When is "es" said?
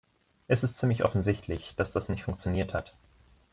0.47-0.63